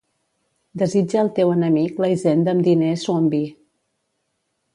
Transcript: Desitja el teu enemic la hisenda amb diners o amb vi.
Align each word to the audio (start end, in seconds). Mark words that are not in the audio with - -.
Desitja 0.83 1.19
el 1.23 1.29
teu 1.39 1.53
enemic 1.57 2.01
la 2.05 2.09
hisenda 2.15 2.57
amb 2.57 2.67
diners 2.69 3.05
o 3.15 3.19
amb 3.19 3.37
vi. 3.37 3.45